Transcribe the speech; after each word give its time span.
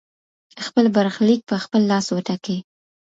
خپل 0.65 0.85
برخليک 0.95 1.41
په 1.49 1.55
خپل 1.63 1.81
لاس 1.91 2.05
وټاکئ. 2.11 2.57